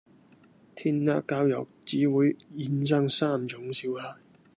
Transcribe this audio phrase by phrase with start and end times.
[0.73, 4.15] 填鴨教育只會衍生三種小孩